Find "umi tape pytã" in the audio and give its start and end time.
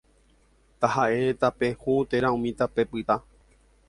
2.37-3.15